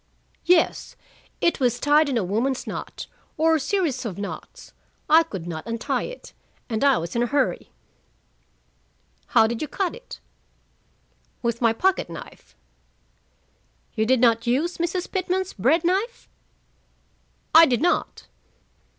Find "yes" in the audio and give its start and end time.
0.45-0.95